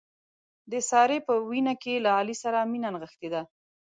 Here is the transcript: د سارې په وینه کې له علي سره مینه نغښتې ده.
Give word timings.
د 0.71 0.73
سارې 0.89 1.17
په 1.27 1.33
وینه 1.49 1.73
کې 1.81 2.03
له 2.05 2.09
علي 2.19 2.35
سره 2.43 2.69
مینه 2.71 2.89
نغښتې 2.93 3.29
ده. 3.33 3.41